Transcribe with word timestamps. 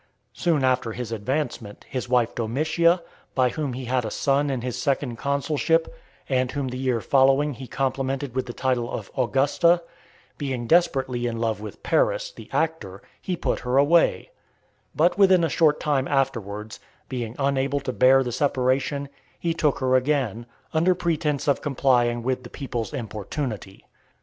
Soon 0.33 0.63
after 0.63 0.93
his 0.93 1.11
advancement, 1.11 1.85
his 1.87 2.09
wife 2.09 2.33
Domitia, 2.33 3.03
by 3.35 3.49
whom 3.49 3.73
he 3.73 3.85
had 3.85 4.03
a 4.03 4.09
son 4.09 4.49
in 4.49 4.61
his 4.61 4.81
second 4.81 5.17
consulship, 5.17 5.95
and 6.27 6.51
whom 6.51 6.69
the 6.69 6.77
year 6.79 7.01
following 7.01 7.53
he 7.53 7.67
complimented 7.67 8.33
with 8.33 8.47
the 8.47 8.51
title 8.53 8.89
of 8.91 9.11
Augusta, 9.15 9.83
being 10.39 10.65
desperately 10.65 11.27
in 11.27 11.37
love 11.37 11.61
with 11.61 11.83
Paris, 11.83 12.31
the 12.31 12.49
actor, 12.51 13.03
he 13.21 13.37
put 13.37 13.59
her 13.59 13.77
away; 13.77 14.31
but 14.95 15.19
within 15.19 15.43
a 15.43 15.49
short 15.49 15.79
time 15.79 16.07
afterwards, 16.07 16.79
being 17.07 17.35
unable 17.37 17.79
to 17.79 17.93
bear 17.93 18.23
the 18.23 18.31
separation, 18.31 19.07
he 19.37 19.53
took 19.53 19.77
her 19.77 19.93
again, 19.95 20.47
under 20.73 20.95
pretence 20.95 21.47
of 21.47 21.61
complying 21.61 22.23
with 22.23 22.41
the 22.41 22.49
people's 22.49 22.91
importunity. 22.91 23.85